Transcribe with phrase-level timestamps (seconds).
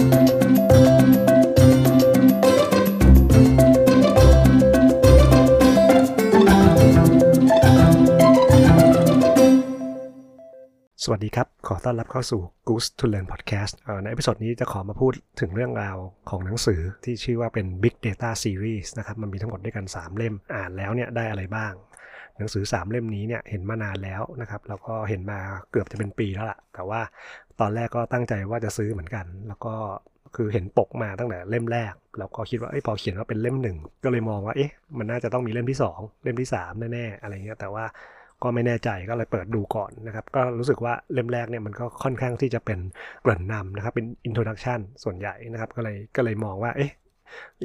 [11.12, 13.72] วัสดีครับ ขอต้อนรับเข้าสู่ Good to Learn Podcast
[14.02, 15.96] ใน episode นี้จะขอมาพูดถึงเรื่องราว
[16.30, 21.72] ของหนังสือที่ชื่อว่าเป็น Big Data Series นะครับ มันมีทั้งหมดด้วยกัน 3 เล่ม อ่านแล้วเนี่ยได้อะไรบ้าง
[22.38, 25.38] หนังสือ 3 เล่มนี้เนี่ยเห็นมานานแล้วนะครับ แล้วก็เห็นมา
[25.70, 27.00] เกือบจะเป็นปีแล้วล่ะ แต่ว่า
[27.60, 29.74] ตอนแรกก็ตั้งใจว่าจะซื้อเหมือนกัน แล้วก็
[30.36, 37.84] คือเห็นปกมาตั้งแต่เล่มแรก แล้วก็คิดว่าอพอเขียนว่าเป็นเล่มหนึ่งก็เลยมองว่าเอ๊ะมันน่าจะต้องมีเล่มที่ 2 เล่มที่ 3 แน่ๆอะไรเงี้ยแต่ว่า
[38.42, 42.78] ก็ไม่แน่ใจก็เลยเปิดดูก่อนนะครับ ก็รู้สึกว่าเล่มแรกเนี่ยมันก็ค่อนข้างที่จะเป็น
[43.22, 46.90] เกริ่นนำนะครับเป็น introduction ส่วนใหญ่นะครับก็เลยก็เลยมองว่าเอ๊ะ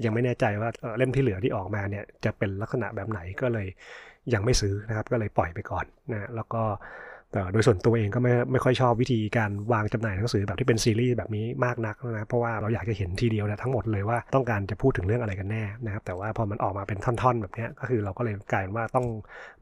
[0.06, 3.68] ยังไม่แน่ใจว่าเล่มที่เหลือที่ออกมาเนี่ยจะเป็นลักษณะแบบไหนก็เลย
[4.34, 6.64] ยังไม่ซื้อนะครับ ก็เลยปล่อยไปก่อนนะแล้วก็
[7.52, 19.08] โดยส่วนตัวเองก็ไม่ไม่ค่อยชอบวิธีการวางจำหน่ายหนังสือแบบที่เป็นซีรีส์แบบนี้มากนักนะเพราะว่าเราอยากจะเห็นทีเดียวนะทั้งหมดเลยว่าต้องการจะพูดถึงเรื่องอะไรกันแน่นะครับแต่ว่าพอมันออกมาเป็นท่อนๆ แบบนี้ก็คือเราก็เลยกลายเป็นว่าต้อง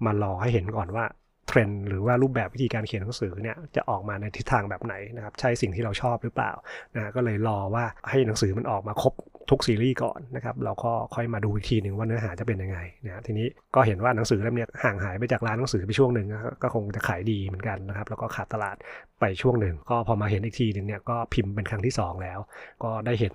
[0.06, 1.06] มารอให้เห็นก่อนว่า
[1.52, 6.52] เทรนด์หรือว่ารูปแบบวิธีการเขียนหนังสือเนี่ยจะออกมาในทิศทางแบบไหนนะครับใช่สิ่งที่เราชอบหรือเปล่า
[6.96, 9.14] นะก็เลยรอว่าให้หนังสือมันออกมาครบ
[9.50, 16.28] ทุกซีรีส์ก่อนนะครับเราก็ค่อยมาดูอีกทีหนึ่งว่าเนื้อหาจะเป็นยังไงนะทีนี้ก็เห็นว่าหนังสือเล่มนี้ห่างหายไปจากร้านหนังสือไปช่วงหนึ่ง
[16.64, 18.76] ก็คงจะขายดีเหมือนกันนะครับแล้วก็ขาดตลาด
[19.20, 22.40] ไปช่วงหนึ่งก็พอมาเห็นอีกทีหนึ่งเนี่ยก็พิมพ์เป็นครั้งที่ 2 แล้ว
[22.84, 23.34] ก็ได้เห็น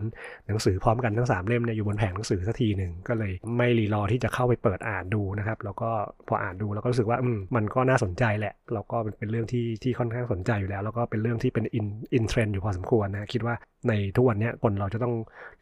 [0.48, 5.90] หนังสือพร้อมกันทั้ง 3 เล่มเนี่ยอยู่บนแผงหนังสือสักทีหนึ่งก็เลยไม่รีรอที่จะเข้าไปเปิดอ่านดูนะครับแล้วก็
[6.28, 13.54] พออ่านดูแล้วก็รู้สึกว่าอืมมันก็น่าสนใจแหละ แล้วก็เป็นเรื่องที่ที่ค่อนข้างสนใจอยู่แล้ว แล้วก็เป็นเรื่องที่เป็น in in trend อยู่พอสมควรนะคิดว่า
[13.88, 15.14] ในทุกวันนี้คนเราจะต้อง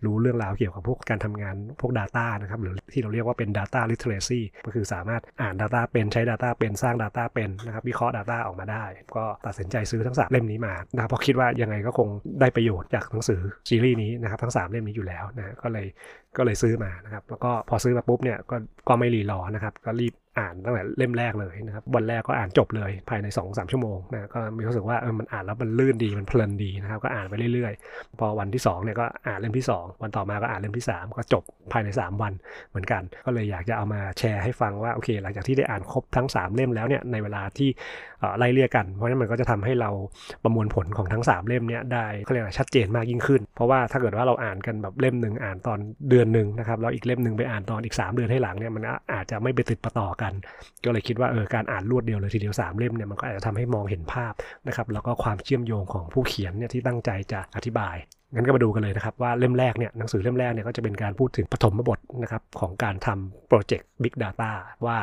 [0.04, 8.84] รู้เรื่องราวเกี่ยวกับพวกการทำงานพวก Data นะครับหรือที่เราเรียกว่าเป็น Data Literacy ก็คือสามารถอ่าน Data เป็นใช้ Data เป็นสร้าง Data เป็นนะครับวิเคราะห์ Data ออกมาได้
[9.16, 12.08] ก็ตัดสินใจซื้อทั้งสามเล่มนี้มานะเพราะคิดว่ายังไงก็คง
[12.40, 15.86] ได้ประโยชน์จากหนังสือซีรีส์นี้นะครับทั้ง 3 เล่มนี้อยู่แล้วนะก็เลย
[16.36, 18.56] ก็เลยซื้อมานะครับแล้วก็พอซื้อมาปุ๊บเนี่ยก็
[18.88, 31.42] ก็ไม่รีรอนะครับก็รีบอ่านตั้งแต่เล่มแรกเลยนะครับวันแรกก็อ่านจบเลยภายใน2อสชั่วโมงนะก็มีรู้สึกว่าเออมันอ่านแล้วมันลื่นดีมันเพลินดีนะครับก็อ่านไปเรื่อยๆ พอวันที่2เนี่ยก็อ่านเล่มที่ 2 วันต่อมาก็อ่านเล่มที่ 3 ก็จบ
[31.72, 32.32] ภายใน 3 วัน
[32.70, 37.68] เหมือนกัน ก็เลยอยากจะเอามาแชร์ให้ฟังว่าโอเค หลังจากที่ได้อ่านครบทั้ง 3 เล่มแล้วเนี่ยในเวลาที่
[38.38, 39.90] ไล่เรียกกันเพราะฉะนั้นมันก็จะทำให้เรา
[40.42, 45.78] ประมวลผลของทั้ง 3 เล่มเนี่ยได้เขาเรียกว่าชัดเจนมากยิ่งขึ้น เพราะว่าถ้าเกิดว่าเราอ่านกันแบบเล่มหนึ่งอ่านตอน
[46.10, 50.32] เดือนหนึ่งนะครับแล้วอีกเล่มหนึ่งไปอ่านตอนอีก 3 เดือนให้หลังเนี่ยมันอาจจะไม่ไปติดประต่อกัน
[50.84, 54.32] ก็เลยคิดว่าเออการอ่านรวดเดียวเลยทีเดียว3เล่มเนี่ยมันก็อาจจะทำให้มองเห็นภาพ
[54.68, 57.96] นะครับแล้วก็ความเชื่อมโยงของผู้เขียนเนี่ยที่ตั้งใจจะอธิบาย
[58.34, 64.50] งั้นก็มาดูกันเลยนะครับว่าเล่มแรกเนี่ยหนังสือเล่มแรกเนี่ยก็จะเป็นการพูดถึงปฐมบทนะครับของการทำโปรเจกต์ Big Data
[64.86, 64.98] ว่า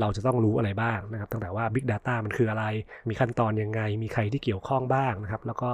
[0.00, 2.64] เราจะต้องรู้อะไรบ้างนะครับ ตั้งแต่ว่า Big Data มันคืออะไร
[3.08, 5.70] มีขั้นตอนยังไง มีใครที่เกี่ยวข้องบ้างนะครับ แล้วก็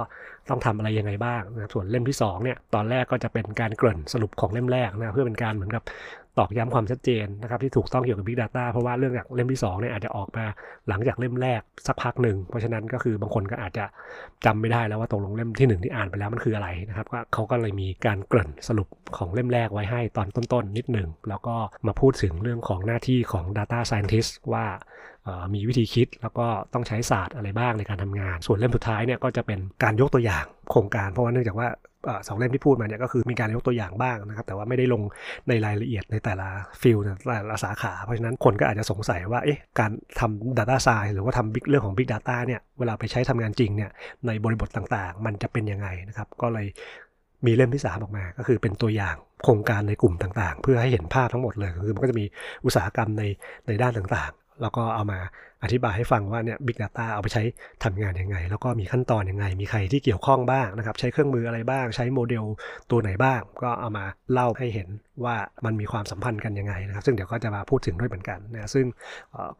[0.49, 5.83] ต้องทำอะไรยังไงบ้างนะครับ ส่วนเล่มที่2เนี่ย ตอนแรกก็จะเป็นการเกริ่นสรุปของเล่มแรกนะ เพื่อเป็นการเหมือนกับ
[6.39, 10.45] ตอกย้ำความชัดเจนนะครับที่ถูกต้องเกี่ยวกับ Big Data เพราะว่าเรื่องจากเล่มที่2เนี่ยอาจจะออกมา
[10.87, 13.85] หลังจากเล่มแรกสักพักหนึ่ง เพราะฉะนั้นก็คือบางคนก็อาจจะ
[14.45, 21.55] จำไม่ได้แล้วว่าตกลงเล่มที่ 1 ที่อ่านไปแล้วมันคืออะไรนะครับก็เขาก็เลยมีการเกริ่นสรุปของเล่มแรกไว้ให้ตอนต้นๆนิดหนึ่งแล้วก็
[21.87, 24.65] มาพูดถึงเรื่องของหน้าที่ของ Data Scientist ว่า
[25.53, 31.67] มีวิธีคิดแล้วก็ต้องใช้ศาสตร์อะไรบ้างในการทำงาน ส่วนเล่มสุดท้ายเนี่ยก็จะเป็นการยกตัวอย่างโครงการ เพราะว่าเนื่องจากว่า
[32.27, 35.01] สองเล่มที่พูดมาเนี่ยก็คือมีการยกตัวอย่างบ้างนะครับ แต่ว่าไม่ได้ลง
[35.49, 36.47] ในรายละเอียดในแต่ละ
[36.81, 43.91] ฟิลแต่ละสาขา เพราะฉะนั้นคนก็อาจจะสงสัยว่าเอ๊ะการทำ Data Science หรือว่าทำเรื่องของ Big Data เนี่ยเวลาไปใช้ทำงานจริงเนี่ย
[44.27, 46.67] ในบริบทต่างๆ มันจะเป็นยังไงนะครับ ก็เลย
[47.45, 52.25] มีเล่มที่ 3 ออกมา ก็คือเป็นตัวอย่างโครงการในกลุ่มต่างๆ เพื่อให้เห็นภาพทั้งหมดเลยคือมันก็จะมี
[52.65, 53.23] อุตสาหกรรมใน
[53.67, 55.19] ในด้านต่างๆ แล้วก็เอามา
[55.63, 57.43] อธิบายให้ฟังว่าเนี่ย Big Data เอาไปใช้
[57.83, 62.43] ทำงานยังไง แล้วก็มีขั้นตอนยังไง มีใครที่เกี่ยวข้องบ้างนะครับ ใช้เครื่องมืออะไรบ้าง ใช้โมเดล
[62.91, 64.87] ตัวไหนบ้าง ก็เอามาเล่าให้เห็น
[65.25, 65.35] ว่า
[65.65, 68.85] มันมีความสัมพันธ์กันยังไงนะครับ ซึ่งเดี๋ยวก็จะมาพูดถึงด้วยเหมือนกันนะซึ่ง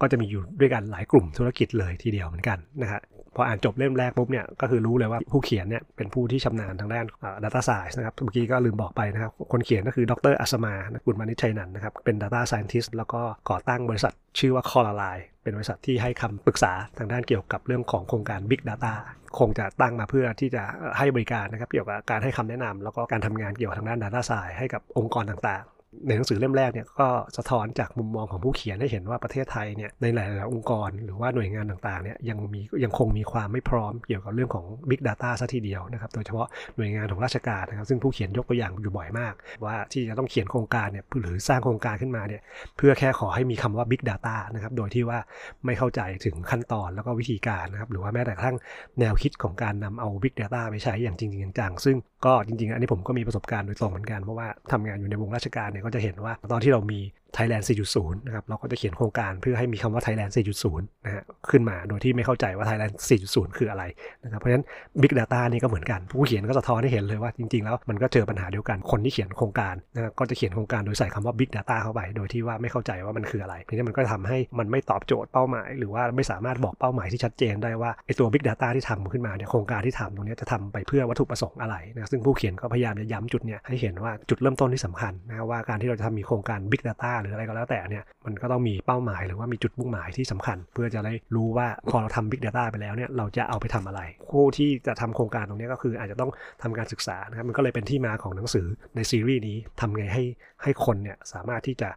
[0.01, 3.01] ก็จะมีอยู่ด้วยกันหลายกลุ่มธุรกิจเลยทีเดียวเหมือนกันนะฮะ
[3.35, 7.05] พออ่านจบเล่มแรกปุ๊บเนี่ยก็คือรู้เลยว่าผู้เขียนเนี่ยเป็นผู้ที่ชำนาญทางด้าน
[7.43, 10.73] Data Science นะครับเมื่อกี้ก็ลืมบอกไปนะครับ คนเขียนก็คือดรอัศมา
[11.05, 18.93] กุลมานิชัยนันนะครับเป็น Data Scientist แล้วก็ก่อตั้งบริษัทชื่อว่า c o l a l i เป็นบริษัทที่ให้คำปรึกษาทางด้านเกี่ยวกับเรื่องของโครงการ Big Data
[19.39, 20.63] คงจะตั้งมาเพื่อที่จะ
[20.97, 25.63] ให้บริการนะครับเกี่ยวกับการให้คำแนะนำแล้วก็การทำงานเกี่ยวกับทางด้าน Data Science ให้กับองค์กรต่าง
[26.07, 27.07] ในหนังสือเล่มแรกเนี่ยก็
[27.37, 36.47] สะท้อนจากมุมมองของผู้เขียนให้เห็นว่าประเทศไทยเนี่ยในหลายๆองค์กร หรือว่าหน่วยงานต่างๆเนี่ยยังมียังคงมีความไม่พร้อมเกี่ยวกับเรื่องของ Big Data ซะทีเดียวนะครับโดยเฉพาะ
[36.77, 39.33] หน่วยงานของราชการนะครับซึ่งผู้เขียนยกตัวอย่างอยู่บ่อยมาก
[39.65, 42.41] ว่าที่จะต้องเขียนโครงการเนี่ยหรือสร้างโครงการขึ้นมาเนี่ย
[42.77, 45.19] เพื่อแค่ขอให้มีคำว่า Big Data นะครับโดยที่ว่า
[45.65, 48.57] ไม่เข้าใจถึงขั้นตอนแล้วก็วิธีการนะครับหรือว่าแม้แต่กระทั่ง
[48.99, 56.99] แนวคิดของการนำเอา Big Data ไปใช้อย่างจริงจังซึ่งก็จริง ๆ อันนี้ผมก็มีประสบการณ์โดยตรงเหมือนกันเพราะว่าทำงานอยู่ในวงราชการเนี่ยก็จะเห็นว่าตอนที่เรามี
[57.37, 60.31] Thailand 4.0 นะครับ เราก็จะเขียนโครงการเพื่อให้มีคำว่า Thailand
[60.63, 62.93] 4.0 นะฮะขึ้นมา โดยที่ไม่เข้าใจว่า Thailand
[63.25, 63.83] 4.0 คืออะไร
[64.23, 64.65] นะครับ เพราะฉะนั้น
[65.01, 86.81] Big Data นี่ก็เหมือนกัน ผู้เขียนก็สะท้อนให้เห็นเลยว่าจริงๆ แล้วมันก็เจอปัญหาเดียวกัน คนที่เขียนโครงการนะครับก็จะเขียนโครงการโดยใส่คำว่า Big Data เข้าไป โดยที่ว่าไม่เข้าใจว่ามันคืออะไรทีนี้มันก็ทำให้มันไม่ตอบโจทย์เป้าหมาย หรือว่าไม่สามารถบอกเป้าหมายที่ชัดเจนได้ว่าไอตัว Big Data ที่ทำขึ้นมาเนี่ยโครงการที่ทำตรงนี้จะทำไปเพื่อวัตถุประสงค์อะไรนะซึ่งผู้เขียนก็พยายามจะย้ำจุดเนี่ยให้เห็นว่าจุดเริ่มต้นที่สำคัญนะว่าการที่เราจะทำมีโครงการ Big
[86.87, 96.31] Data หรืออะไรก็แล้วแต่เนี่ยมันก็ต้องมีเป้าหมายหรือว่ามีจุดมุ่งหมายที่สำคัญ เพื่อจะได้รู้ว่าพอเราทำ Big Data ไปแล้วเนี่ยเราจะเอาไปทำอะไรผู้ที่จะทำโครงการตรงนี้ก็คืออาจจะต้อง
[96.63, 100.23] ทำการศึกษานะครับมันก็เลยเป็นที่มาของหนังสือในซีรีส์นี้ทำไงให้
[100.63, 101.91] ให้คนเนี่ยสามารถที่จะ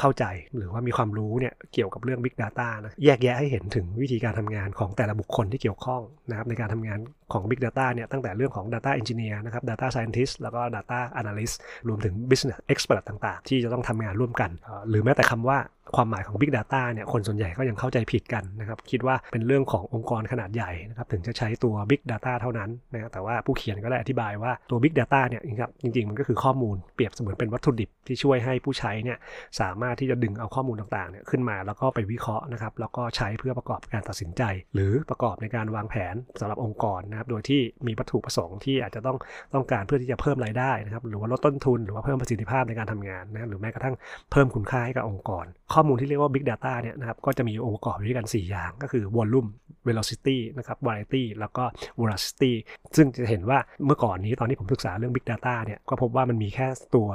[0.00, 0.24] เข้าใจ
[0.56, 6.98] หรือว่ามีความรู้เนี่ยเกี่ยวกับเรื่อง Big Data นะแยกแยะให้เห็นถึงวิธีการทำงานของแต่ละบุคคลที่เกี่ยวข้องนะครับในการทำงาน
[7.32, 11.56] ของ Big Data เนี่ยตั้งแต่เรื่องของ Data Engineer นะครับ Data Scientist แล้วก็ Data Analyst
[11.88, 14.50] รวมถึง Business Expert ต่างๆ ที่จะต้องทำงานร่วมกัน
[14.88, 15.58] หรือแม้แต่คำว่า
[15.96, 29.18] ความหมายของ Big Data เนี่ยคนส่วนใหญ่ก็ยังเข้าใจผิดกันนะครับ คิดว่าเป็นเรื่องขององค์กรขนาดใหญ่นะครับถึงจะใช้ตัว Big Data เท่านั้นนะแต่ว่าผู้เขียนก็ได้อธิบายว่าตัว Big Data เนี่ยครับจริงๆ มันก็คือข้อมูลเปรียบเสมือนเป็นวัตถุดิบที่ช่วยให้ผู้ใช้เนี่ย
[29.60, 34.42] สามารถที่จะดึงเอาข้อมูลต่างๆเนี่ยขึ้นมาแล้วก็ไปวิเคราะห์นะครับแล้วก็ใช้เพื่อประกอบการตัดสินใจ
[34.74, 39.16] หรือประกอบในการวางแผนสำหรับองค์กรนะครับโดยที่มีวัตถุประสงค์ที่อาจจะต้อง
[39.54, 43.94] ต้องการเพื่อที่จะเพิ่มรายได้นะครับหรือว่าลดต้นทุน หรือว่าเพิ่มประสิทธิภาพในการทำงานนะหรือแม้กระทั่ง
[44.32, 49.48] เพิ่มคุณค่าให้กับองค์กร ข้อมูลที่เรียกว่า Big Data เนี่ยนะครับก็จะมีองค์ประกอบอยู่ด้วยกัน 4 อย่าง ก็คือ volume
[49.86, 51.64] velocity นะครับ variety แล้วก็
[52.00, 52.52] veracity
[52.96, 57.08] ซึ่งจะเห็นว่าเมื่อก่อนนี้ตอนที่ผมศึกษาเรื่อง Big Data เนี่ยก็พบว่ามันมีแค่ตัว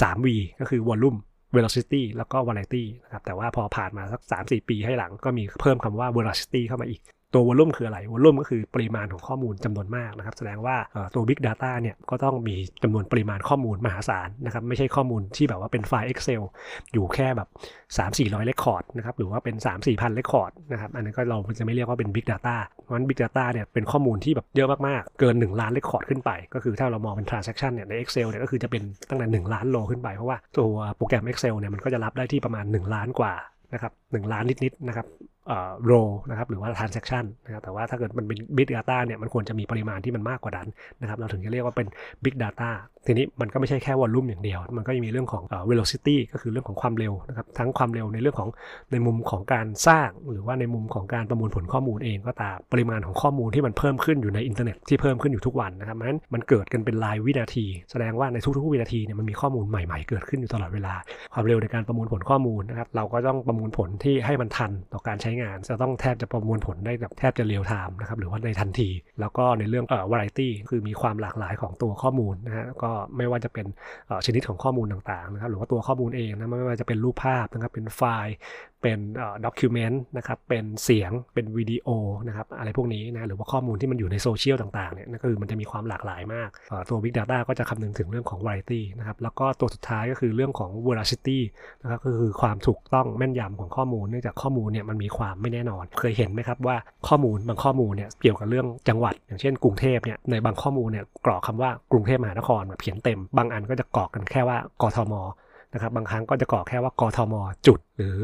[0.00, 0.28] 3V
[0.60, 1.18] ก็คือ volume
[1.56, 7.00] velocity แล้วก็ variety นะครับ แต่ว่าพอผ่านมาสัก 3-4 ปีให้หลังก็มีเพิ่มคำว่า veracity เข้ามาอีก
[7.34, 10.76] ตัว volume คืออะไร volume ก็คือปริมาณของข้อมูลจำนวนมากนะครับ แสดงว่า
[11.14, 16.42] ตัว Big Data เนี่ยก็ต้องมีจำนวนปริมาณข้อมูลมหาศาลนะครับไม่ใช่ข้อมูลที่แบบว่าเป็นไฟล์ Excel
[16.92, 17.48] อยู่แค่แบบ
[17.96, 23.44] 3 4 0 0 record นะครับหรือว่าเป็น 3 4พัน record นะครับอันนั้นก็เราจะไม่เรียกว่าเป็น Big Data เพราะฉะนั้น Big Data
[23.52, 31.24] เนี่ยเป็นข้อมูลที่แบบเยอะมากๆ เกิน 1 ล้าน record ขึ้นไป ก็คือถ้าเรามองเป็น transaction เนี่ยใน Excel เนี่ยก็คือจะเป็นตั้งแต่ 1 ล้าน row ขึ้นไปเพราะว่าตัวโปรแกรม
[31.28, 33.34] Excel เนี่ยมันก็จะรับได้ที่ประมาณ 1 ล้านกว่า
[33.74, 35.06] นะครับหล้านนิดๆนะครับ
[35.84, 35.92] โร
[36.30, 40.68] นะครับหรือว่า transaction นะครับแต่ว่าถ้าเกิดมันเป็น big data เนี่ยมันควรจะมีปริมาณที่มันมากกว่านั้น
[41.00, 41.88] นะครับเราถึงจะเรียกว่าเป็น
[42.24, 42.70] big data
[43.06, 48.48] ทีนี้มันก็ไม่ใช่แค่วอลลุ่มอย่างเดียว มันก็ยังมีเรื่องของ velocity ก็คือเรื่องของความเร็วนะครับ ทั้งความเร็วในเรื่องของ
[48.92, 60.94] ในมุมของการสร้าง หรือว่าในมุมของการประมวลผลข้อมูลเองก็ตาม ปริมาณของข้อมูลที่มันเพิ่มขึ้นอยู่ในอินเทอร์เน็ตที่เพิ่มขึ้นอยู่ทุกวันนะครับนั้นมันเกิดกันเป็นรายวินาที แสดงว่าในทุกๆวินาทีเนี่ยมันมีข้อมูลใหม่ๆ เกิดขึ้นอยู่ตลอดเวลา
[61.34, 68.90] ความเร็วในการประมวลผลข้อมูลนะครับ เราก็ต้องประมวลผลที่ให้มันทันต่อการใช้งาน จะต้องแทบจะประมวลผลได้แบบแทบจะ real time นะครับ หรือว่าในทันที
[69.20, 73.66] แล้วก็ในเรื่องเอ่อวาไรตี้คือมีความหลากหลายของตัวข้อมูลนะฮะก็ไม่ว่าจะเป็น
[74.26, 78.34] ชนิดของข้อมูลต่างๆนะครับหรือว่าตัวข้อมูลเองนะไม่ว่าจะเป็นรูปภาพนะครับเป็นไฟล์
[78.84, 78.98] เป็น
[79.44, 81.88] document นะครับ เป็นเสียง เป็นวิดีโอ
[82.28, 86.48] นะครับ อะไรพวกนี้นะ หรือว่าข้อมูลที่มันอยู่ในโซเชียลต่างๆ เนี่ยก็คือมันจะมีความหลากหลายมาก
[86.88, 91.38] ตัว Big Data ก็จะคำนึงถึงเรื่องของ variety นะครับ แล้วก็ตัวสุดท้ายก็คือเรื่องของ veracity
[91.82, 96.76] นะครับก็คือความถูกต้องแม่นยำของข้อมูล เนื่องจากข้อมูลเนี่ยมันมีความไม่แน่นอน เคยเห็นไหมครับว่า
[97.08, 105.14] ข้อมูลบางข้อมูลเนี่ยเกี่ยวกับเรื่องจังหวัด อย่างเช่น กรุงเทพเนี่ย ในบางข้อมูลเนี่ยกรอกคำว่ากรุงเทพมหานครแบบเขียนเต็ม บางอันก็จะกรอกกันแค่ว่ากทม
[105.74, 107.34] นะครับ บางครั้งก็จะกรอกแค่ว่ากทม
[107.66, 108.18] จุดหรือ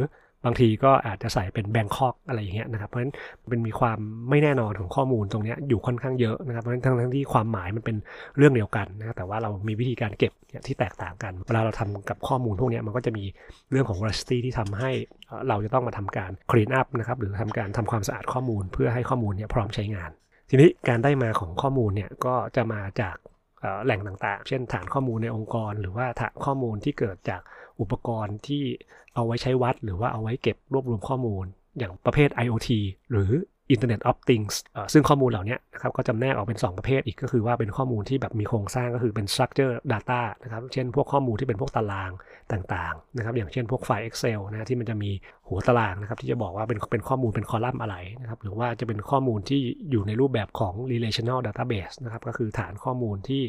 [0.44, 3.14] บางทีก็อาจจะใส่เป็นแบงคอกอะไรอย่างเงี้ยนะครับ เพราะฉะนั้น
[3.48, 3.98] เป็นมีความ
[4.30, 7.96] ไม่แน่นอนของข้อมูลตรงนี้อยู่ค่อนข้างเยอะนะครับ เพราะฉะนั้นทั้งที่ความหมายมันเป็น
[8.36, 10.32] เรื่องเดียวกันนะแต่ว่าเรามีวิธีการเก็บ
[10.66, 13.24] ที่แตกต่างกัน เวลาเราทำกับข้อมูลพวกนี้มันก็จะมี
[13.70, 14.90] เรื่องของ velocity ที่ทำให้
[15.48, 20.10] เราจะต้องมาทำการ clean up นะครับ หรือทำการทำความสะอาดข้อมูล เพื่อให้ข้อมูลเนี่ยพร้อมใช้งาน
[20.50, 23.16] ทีนี้การได้มาของข้อมูลเนี่ยก็จะมาจาก
[23.84, 27.40] แหล่งต่างๆ เช่นฐานข้อมูลในองค์กร หรือว่าฐานข้อมูลที่เกิดจาก
[27.80, 28.62] อุปกรณ์ที่
[29.14, 31.44] เอาไว้ใช้วัด หรือว่าเอาไว้เก็บรวบรวมข้อมูล
[31.78, 32.68] อย่างประเภท IoT
[33.10, 33.30] หรือ
[33.74, 34.54] Internet of Things
[34.92, 42.10] ซึ่งข้อมูลเหล่านี้นะครับก็จำแนกออกเป็น 2 ประเภทอีกก็คือว่าเป็นข้อมูลที่แบบมีโครงสร้างก็คือเป็น structure data นะครับ เช่นพวกข้อมูลที่เป็นพวกตาราง
[42.52, 45.10] ต่างๆนะครับ อย่างเช่นพวกไฟล์ Excel นะที่มันจะมี
[45.50, 53.42] หัวตารางนะครับที่จะบอกว่าเป็นเป็นข้อมูลเป็นคอลัมน์อะไรนะครับหรือว่าจะเป็นข้อมูลที่อยู่ในรูปแบบของ relational database นะครับก็คือฐานข้อมูลที่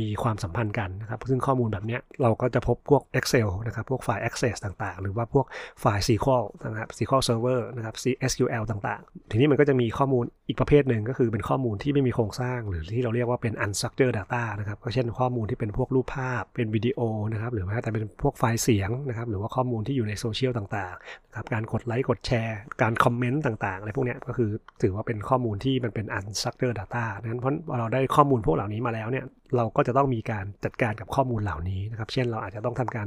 [0.00, 5.46] มีความสัมพันธ์กันนะครับซึ่งข้อมูลแบบนี้เราก็จะพบพวก Excel นะครับพวกไฟล์ Access ต่างๆ หรือว่าพวก
[5.80, 7.94] ไฟล์ SQL นะครับ SQL Server นะครับ
[8.30, 17.00] SQL ต่างๆ ทีนี้มันก็จะมีข้อมูลอีกประเภทหนึ่งก็คือเป็นข้อมูลที่ไม่มีโครงสร้าง หรือที่เราเรียกว่าเป็น unstructured data นะครับก็เช่นข้อมูลที่เป็นพวกรูปภาพเป็นวิดีโอ
[17.32, 24.50] นะครับหรือว่าแต่เป็นพวกไฟล์เสียงนะครับหรือว่าข้อมูลที่อยู่ในโซเชียลต่างๆครับการกดไลค์กดแชร์ การ comment ต่างๆอะไรพวกนี้ก็คือ
[24.82, 29.24] ถือว่าเป็นข้อมูลที่มันเป็น unstructured data นั้นเพราะเราได้ข้อมูลพวกเหล่านี้มาแล้วเนี่ย
[29.56, 33.06] เราก็จะต้องมีการจัดการกับข้อมูลเหล่านี้นะครับ เช่นเราอาจจะต้องทำการ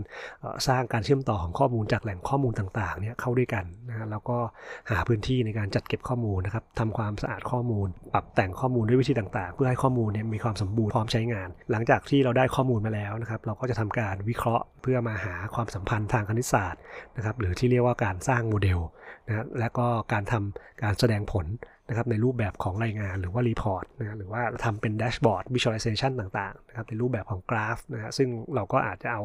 [0.68, 4.38] สร้างการเชื่อมต่อของข้อมูลจากแหล่งข้อมูลต่างๆเนี่ยเข้าด้วยกันนะฮะแล้วก็
[4.92, 16.82] หาพื้นที่ในการจัดเก็บข้อมูลนะครับทำความสะอาดข้อมูล ปรับแต่งข้อมูลด้วยวิธีต่างๆ เพื่อให้ข้อมูลเนี่ยมีความสมบูรณ์พร้อมใช้งาน หลังจากที่เราได้ข้อมูลมาแล้วนะครับ เราก็จะทำการวิเคราะห์เพื่อมาหาความสัมพันธ์ทางคณิตศาสตร์
[17.18, 18.80] นะครับ หรือที่เรียกว่าการสร้างโมเดล
[19.28, 21.46] นะและก็การทำการแสดงผล
[21.90, 29.22] นะครับในรูปแบบของรายงานหรือว่า report นะหรือว่าทำเป็น dashboard visualization ต่างๆนะครับในรูปแบบของกราฟนะฮะซึ่งเราก็อาจจะเอา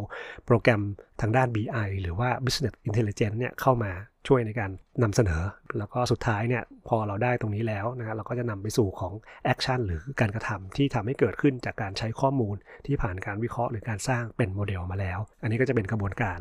[0.46, 0.82] โปรแกรม
[1.20, 3.92] ทางด้าน BI หรือว่า Business Intelligence เนี่ยเข้ามา
[4.28, 4.70] ช่วยในการ
[5.02, 5.42] นำเสนอ
[5.78, 9.12] แล้วก็สุดท้ายเนี่ยพอเราได้ตรงนี้แล้วนะเราก็จะนำไปสู่ของ
[9.44, 12.56] action หรือการกระทำที่ทำให้เกิดขึ้นจากการใช้ข้อมูล
[12.86, 16.38] ที่ผ่านการวิเคราะห์หรือการสร้างเป็นโมเดลมาแล้ว อันนี้ก็จะเป็นกระบวนการ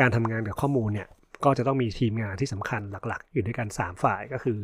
[0.00, 1.08] การทำงานกับข้อมูลเนี่ย
[1.44, 4.58] ก็จะต้องมีทีมงานที่สำคัญหลักๆ อยู่ด้วยกัน 3 ฝ่ายก็คือ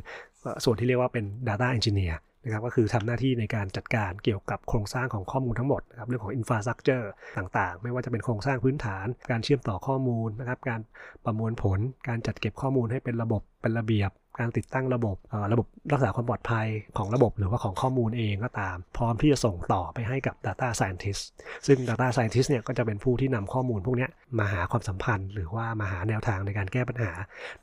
[0.65, 7.05] ส่วนที่เรียกว่าเป็น Data Engineer นะครับก็คือทำหน้าที่ในการจัดการเกี่ยวกับโครงสร้างของข้อมูลทั้งหมดนะครับเรื่องของ Infrastructure
[7.39, 10.81] ต่างๆ ไม่ว่าจะเป็นโครงสร้างพื้นฐาน การเชื่อมต่อข้อมูลนะครับการ
[11.25, 11.79] ประมวลผล
[12.09, 15.17] การจัดเก็บข้อมูลให้เป็นระบบเป็นระเบียบ การติดตั้งระบบ
[15.53, 16.67] ระบบรักษาความปลอดภัย
[16.99, 21.23] ของระบบหรือว่าของข้อมูลเองก็ตาม พร้อมที่จะส่งต่อไปให้กับ Data Scientist
[21.67, 27.13] ซึ่ง Data Scientist เนี่ยก็จะเป็นผู้ที่นำข้อมูลพวกนี้มาหาความสัมพันธ์ หรือว่ามาหาแนวทางในการแก้ปัญหา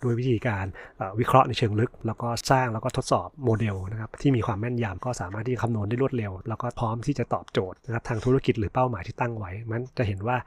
[0.02, 0.66] โดยวิธีการ
[1.20, 10.38] วิเคราะห์ในเชิงลึก แล้วก็สร้างแล้วก็ทดสอบโมเดลนะครับที่มีความแม่นยำก็สามารถที่จะคำนวณได้รวดเร็ว แล้วก็พร้อมที่จะตอบโจทย์นะครับทางธุรกิจหรือเป้าหมายที่ตั้งไว้มันจะเห็นว่า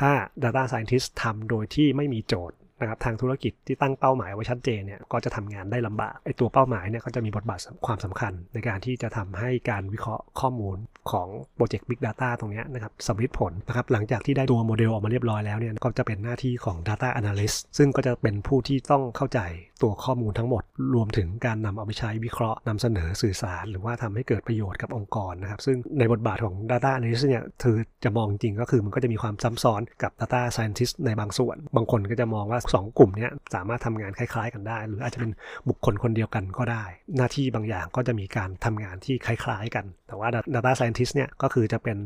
[0.00, 0.10] ถ้า
[0.42, 10.78] Data Scientist ทำโดยที่ไม่มีโจทย์ นะครับทางธุรกิจที่ตั้งเป้าหมายไว้ชัดเจนเนี่ยก็จะทำงานได้ลำบากไอตัวเป้าหมายเนี่ยก็จะมีบทบาทความสำคัญในการที่จะทำให้การวิเคราะห์ข้อมูล
[11.12, 19.40] ของโปรเจกต์ Big Data ตรงนี้นะครับสำเร็จผลนะครับหลังจากที่ได้ตัวโมเดลออกมาเรียบร้อยแล้วเนี่ยก็จะเป็นหน้าที่ของ Data Analyst ซึ่งก็จะเป็นผู้ที่ต้องเข้าใจ
[19.82, 20.62] ตัวข้อมูลทั้งหมด
[20.94, 35.32] รวมถึงการนำเอาไปใช้วิเคราะห์นำเสนอสื่อสาร หรือว่าทำให้เกิดประโยชน์กับองค์กรนะครับซึ่งในบทบาทของ Data Analyst เนี่ยคือจะมองจริงก็คือมันก็จะมีความซ้ำซ้อนกับ Data Scientist ในบางส่วน บางคนก็จะมองว่า 2 กลุ่มนี้สามารถทำงานคล้ายๆ กันได้ หรืออาจจะเป็น
[35.68, 36.84] บุคคลคนเดียวกันก็ได้
[37.16, 41.96] หน้าที่บางอย่างก็จะมีการทำงานที่คล้าย ๆ กัน แต่ว่า Data Scientist เนี่ยก็คือจะเป็น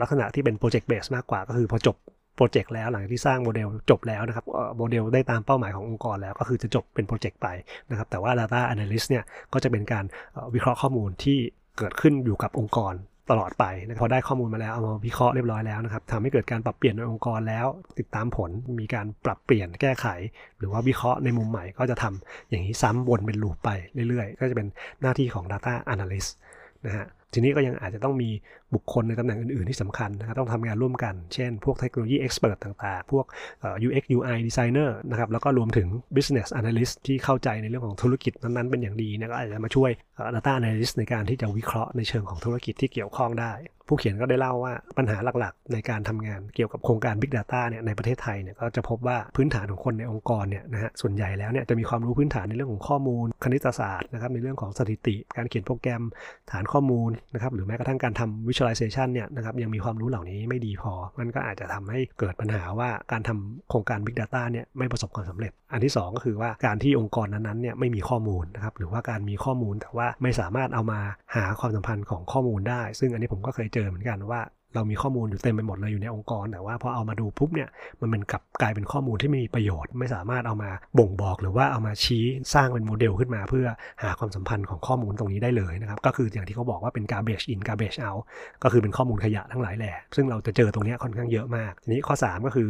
[0.00, 1.96] ลักษณะที่เป็น Project Base มากกว่า ก็คือพอจบ
[2.36, 4.44] โปรเจกต์แล้วหลังที่สร้างโมเดลจบแล้วนะครับ
[4.78, 7.48] โมเดลได้ตามเป้าหมายขององค์กรแล้วก็คือจะจบเป็นโปรเจกต์ไป
[7.90, 10.04] นะครับแต่ว่า Data Analyst เนี่ยก็จะเป็นการ
[10.54, 11.38] วิเคราะห์ข้อมูลที่
[11.78, 12.94] เกิดขึ้นอยู่กับองค์กร
[13.30, 17.66] ตลอดไปนะพอได้ข้อมูลมาแล้วเอามาวิเคราะห์เรียบร้อยแล้วนะครับทำให้เกิดการปรับเปลี่ยนในองค์กรแล้ว
[17.98, 20.06] ติดตามผลมีการปรับเปลี่ยนแก้ไข
[20.58, 23.70] หรือว่าวิเคราะห์ในมุมใหม่ก็จะทำอย่างนี้ซ้ำวนเป็นลูปไป
[24.08, 24.68] เรื่อยๆ ก็จะเป็น
[25.02, 26.30] หน้าที่ของ Data Analyst
[26.86, 28.30] นะฮะ ทีนี้ก็ยังอาจจะต้องมี
[28.74, 33.24] บุคคลในตำแหน่งอื่น ๆ ที่สำคัญนะครับต้องทำงานร่วมกัน เช่น พวกเทคโนโลยีเอ็กซ์เพรสต่าง ๆ พวก
[33.86, 39.90] UX UI designer นะครับ แล้วก็รวมถึง business analyst ที่เข้าใจในเรื่องของธุรกิจนั้น ๆ เป็นอย่างดีนะก็อาจจะมาช่วย
[40.34, 43.52] data analyst ในการที่จะวิเคราะห์ในเชิงของธุรกิจที่เกี่ยวข้องได้
[43.90, 56.02] ผู้เขียนก็ได้เล่าว่าปัญหาหลักๆ ในการทำงานเกี่ยวกับโครงการ Big Data เนี่ยในประเทศไทยเนี่ยก็จะพบว่าพื้นฐานของคนในองค์กรเนี่ยนะฮะส่วนใหญ่แล้วเนี่ยจะมีความรู้พื้นฐานในเรื่องของข้อมูล คณิตศาสตร์นะครับในเรื่องของสถิติ การเขียนโปรแกรม
[56.52, 71.00] ฐานข้อมูลนะครับหรือแม้กระทั่งการทำ visualization เนี่ยนะครับยังมีความรู้เหล่านี้ไม่ดีพอ มันก็อาจจะทำให้เกิดปัญหาว่าการทำโครงการ Big Data เนี่ยไม่ประสบความสำเร็จ อันที่ 2 ก็คือว่าการที่องค์กรนั้นๆเนี่ยไม่มีข้อมูลนะครับหรือว่าการมีข้อมูลแต่ว่าไม่สามารถเอามา
[71.36, 74.40] หาความสัมพันธ์ของข้อมูลได้ ซึ่งอันนี้ผมก็เคยเจอเหมือนกันว่า
[74.74, 77.68] เรามีข้อมูลอยู่เต็มไปหมดเลยอยู่ในองค์กร แต่ว่าพอเอามาดูปุ๊บเนี่ย
[78.00, 82.24] มันเป็นกลับกลายเป็นข้อมูลที่ไม่มีประโยชน์ ไม่สามารถเอามาบ่งบอกหรือว่าเอามาชี้
[82.54, 83.66] สร้างเป็นโมเดลขึ้นมาเพื่อ
[84.02, 88.22] หาความสัมพันธ์ของข้อมูลตรงนี้ได้เลยนะครับก็คืออย่างที่เขาบอกว่าเป็น garbage in garbage out
[88.62, 92.68] ก็คือเป็นข้อมูลขยะทั้งหลายแหละซึ่งเราจะเจอตรงนี้ค่อนข้างเยอะมากทีนี้ข้อ 3 ก็คือ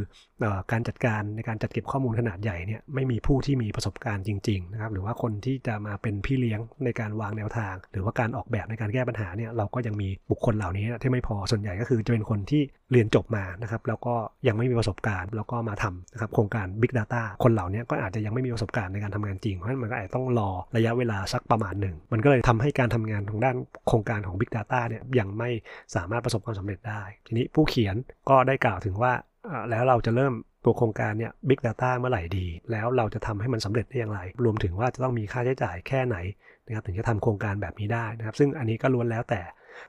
[0.73, 14.15] การจัดการในการจัดเก็บข้อมูลขนาดใหญ่เนี่ยไม่มีผู้ที่มีประสบการณ์จริงๆนะครับหรือว่าคนที่จะมาเป็นพี่เลี้ยงในการวางแนวทาง หรือว่าการออกแบบในการแก้ปัญหาเนี่ยเราก็ยังมีบุคคลเหล่านี้ที่ไม่พอส่วนใหญ่ก็คือจะเป็นคนที่เรียนจบมานะครับแล้วก็
[14.49, 23.57] ยังไม่มีประสบการณ์ แล้วก็มาทำนะครับโครงการ Big Data คนเหล่านี้ก็อาจจะยังไม่มีประสบการณ์ในการทำงานจริง เพราะฉะนั้นมันก็อาจจะต้องรอระยะเวลาสักประมาณหนึ่ง มันก็เลยทำให้การทำงานทางด้าน
[23.89, 25.51] โครงการของ Big Data เนี่ยยังไม่
[25.95, 27.97] สามารถประสบความสำเร็จได้ ทีนี้ผู้เขียน
[28.29, 29.13] ก็ได้กล่าวถึงว่า
[29.71, 36.17] แล้วเราจะเริ่มตัวโครงการเนี่ย Big Data เมื่อไหร่ดี แล้วเราจะทำให้มันสำเร็จได้อย่างไร รวมถึงว่าจะต้องมีค่าใช้จ่ายแค่ไหน
[36.67, 39.41] นะครับถึงจะทำโครงการแบบนี้ได้นะครับ ซึ่งอันนี้ก็ล้วนแล้วแต่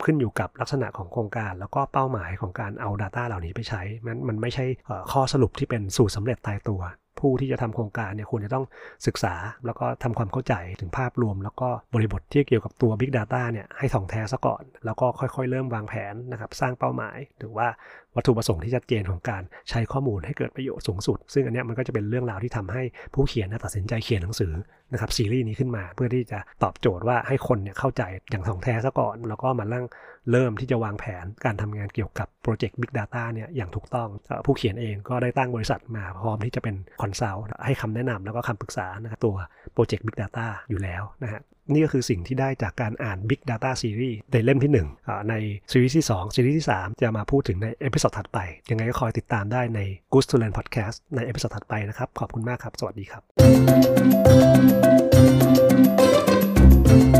[0.05, 4.65] ขึ้นอยู่กับลักษณะของโครงการ แล้วก็เป้าหมายของการเอา Data เหล่านี้ไปใช้มันมันไม่ใช่
[5.11, 6.81] ข้อสรุปที่เป็นสูตรสาเร็จตายตัว
[7.21, 8.65] ผู้ที่จะทำโครงการเนี่ยควรจะต้อง
[9.07, 9.33] ศึกษา
[9.65, 17.67] แล้วก็ทำความเข้าใจถึงภาพรวม แล้วก็บริบทที่เกี่ยวกับตัว Big Data เนี่ยให้ถ่องแท้ซะก่อน แล้วก็ค่อยๆ เริ่มวางแผนนะครับสร้างเป้าหมาย หรือว่า
[18.15, 24.53] วัตถุประสงค์ที่ชัดเจนของการใช้ข้อมูลให้เกิดประโยชน์สูงสุด ซึ่งอันนี้มันก็จะเป็นเรื่องราวที่ทำให้ผู้เขียนตัดสินใจเขียนหนังสือ
[24.93, 29.85] นะครับซีรีส์นี้ขึ้นมา เพื่อที่จะตอบโจทย์ว่าให้คนเนี่ยเข้าใจอย่างถ่องแท้ซะก่อน แล้วก็มาลั่ง
[30.31, 34.09] เริ่มที่จะวางแผนการทำงานเกี่ยวกับโปรเจกต์ Big Data เนี่ยอย่างถูกต้อง
[34.45, 39.35] ผู้เขียนเองก็ได้ตั้งบริษัทมาพร้อมที่จะเป็น consult ให้คำแนะนำแล้วก็คำปรึกษานะครับตัว
[39.73, 41.41] โปรเจกต์ Big Data อยู่แล้วนะฮะ
[41.73, 45.35] นี่ก็คือสิ่งที่ได้จากการอ่าน Big Data Series ในเล่มที่ 1 ใน
[45.71, 49.79] ซีรีส์ที่ 2 ซีรีส์ที่ 3 จะมาพูดถึงในเอพิ o d ดถัดไป ยังไงก็คอยติดตามได้ใน
[50.13, 53.19] Good to Learn Podcast ใน episode ถัดไปนะครับ ขอบคุณมากครับ สวัสดีครั